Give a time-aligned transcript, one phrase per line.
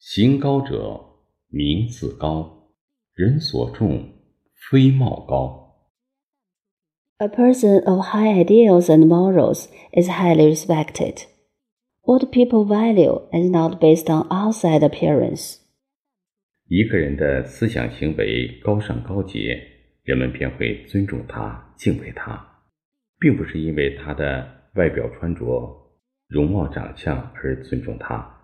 [0.00, 1.00] 行高者，
[1.48, 2.70] 名自高，
[3.14, 4.08] 人所重，
[4.70, 5.66] 非貌高。
[7.18, 11.24] A person of high ideals and morals is highly respected.
[12.02, 15.56] What people value is not based on outside appearance.
[16.68, 19.60] 一个人的思想行为高尚高洁，
[20.04, 22.62] 人们便会尊重他、敬畏他，
[23.18, 25.44] 并不是因为他的外表穿着、
[26.28, 28.37] 容貌长相而尊重他。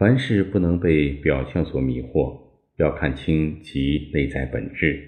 [0.00, 2.34] 凡事不能被表象所迷惑，
[2.78, 4.98] 要看清其内在本质。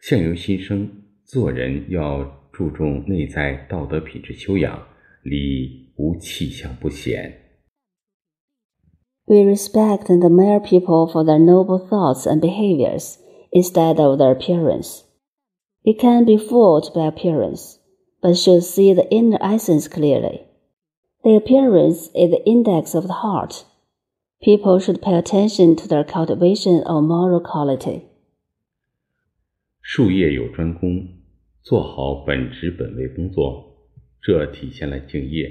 [0.00, 0.88] 相由心生，
[1.24, 4.80] 做人要注重内在道德品质修养，
[5.24, 7.36] 礼无气象不显。
[9.26, 13.16] We respect and admire people for their noble thoughts and behaviors
[13.50, 15.00] instead of their appearance.
[15.84, 17.74] We can be fooled by appearance,
[18.20, 20.42] but should see the inner essence clearly.
[21.24, 23.64] The appearance is the index of the heart.
[24.42, 28.02] People should pay attention to their cultivation of moral quality.
[29.80, 31.06] 术业有专攻，
[31.62, 33.86] 做好本职本位工作，
[34.20, 35.48] 这体现了敬业。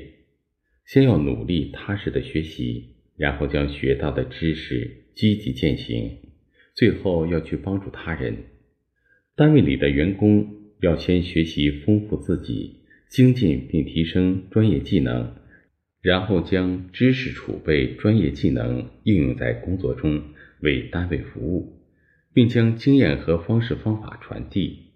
[0.85, 6.17] 先要努力踏实的学习，然后将学到的知识积极践行，
[6.75, 8.35] 最后要去帮助他人。
[9.37, 10.45] 单位里的员工
[10.81, 15.33] 要先学习丰富自己，精进并提升专业技能，
[16.02, 20.22] 然后将知识储备、专业技能应用在工作中，
[20.60, 21.72] 为单位服务。
[22.36, 24.92] 并将经验和方式方法传递，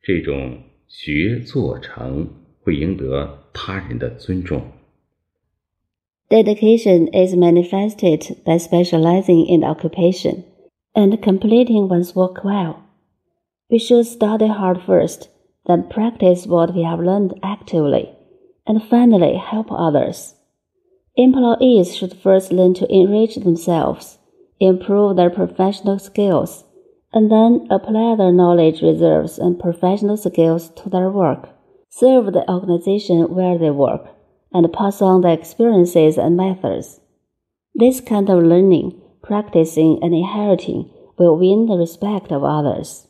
[0.00, 2.28] 这种学做成
[2.60, 4.62] 会赢得他人的尊重。
[6.28, 10.44] Dedication is manifested by specializing in the occupation
[10.92, 12.76] and completing one's work well.
[13.68, 15.22] We should study hard first,
[15.64, 18.10] then practice what we have learned actively,
[18.64, 20.36] and finally help others.
[21.16, 24.18] Employees should first learn to enrich themselves,
[24.60, 26.64] improve their professional skills,
[27.12, 31.48] and then apply their knowledge reserves and professional skills to their work,
[31.88, 34.08] serve the organization where they work,
[34.52, 37.00] and pass on their experiences and methods.
[37.74, 43.06] This kind of learning, practicing, and inheriting will win the respect of others.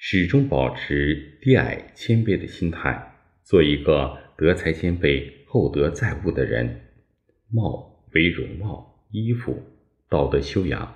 [0.00, 3.12] 始终保持低矮谦卑的心态，
[3.44, 6.81] 做一个 德才兼备、厚德载物的人。
[7.49, 9.57] 貌为容貌、衣服、
[10.09, 10.95] 道德修养。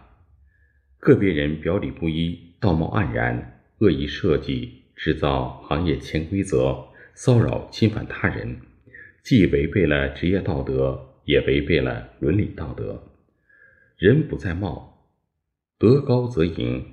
[0.99, 8.57] 个别人表里不一、道貌岸然、恶意设计、制造行业潜规则、骚扰侵犯他人，
[9.23, 13.01] 既违背了职业道德，也违背了伦理道德。
[13.97, 15.07] 人不在貌，
[15.79, 16.85] 德高则盈。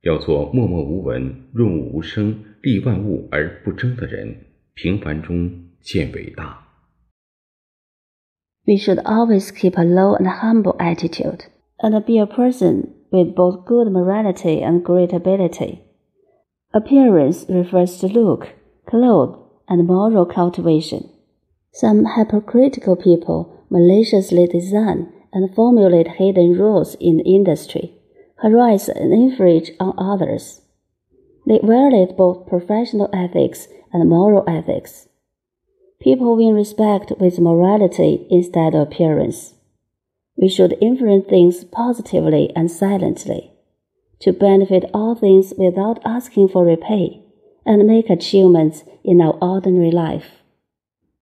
[0.00, 6.67] 要做默默无闻、润物无声、利万物而不争的人，平凡中见伟大。
[8.65, 11.45] We should always keep a low and humble attitude,
[11.79, 15.83] and be a person with both good morality and great ability.
[16.73, 18.49] Appearance refers to look,
[18.85, 19.37] clothes,
[19.69, 21.09] and moral cultivation.
[21.71, 27.93] Some hypocritical people maliciously design and formulate hidden rules in the industry,
[28.41, 30.61] harass and infringe on others.
[31.45, 35.07] They violate both professional ethics and moral ethics.
[36.02, 39.54] People win respect with morality instead of appearance.
[40.36, 43.52] We should influence things positively and silently,
[44.18, 47.22] to benefit all things without asking for repay,
[47.64, 50.41] and make achievements in our ordinary life.